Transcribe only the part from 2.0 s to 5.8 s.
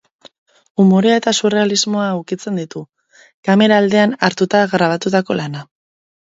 ukitzen ditu, kamera aldean hartuta grabatutako lana.